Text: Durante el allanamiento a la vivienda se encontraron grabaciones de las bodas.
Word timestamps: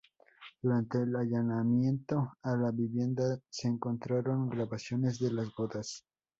Durante 0.63 0.97
el 1.03 1.15
allanamiento 1.15 2.33
a 2.41 2.55
la 2.55 2.71
vivienda 2.71 3.37
se 3.51 3.67
encontraron 3.67 4.49
grabaciones 4.49 5.19
de 5.19 5.31
las 5.31 5.53
bodas. 5.53 6.07